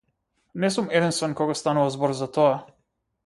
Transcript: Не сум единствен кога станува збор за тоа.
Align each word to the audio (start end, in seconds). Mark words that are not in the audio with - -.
Не 0.63 0.69
сум 0.75 0.87
единствен 0.99 1.35
кога 1.41 1.55
станува 1.61 1.93
збор 1.97 2.17
за 2.23 2.31
тоа. 2.39 2.59